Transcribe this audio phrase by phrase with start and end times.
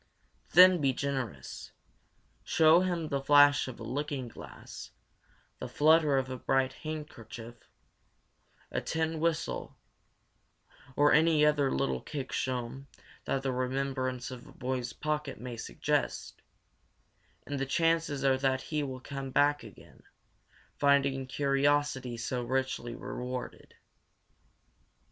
[0.53, 1.73] Then be generous
[2.43, 4.89] show him the flash of a looking glass,
[5.59, 7.69] the flutter of a bright handkerchief,
[8.71, 9.77] a tin whistle,
[10.95, 12.81] or any other little kickshaw
[13.25, 16.41] that the remembrance of a boy's pocket may suggest
[17.45, 20.01] and the chances are that he will come back again,
[20.79, 23.75] finding curiosity so richly rewarded.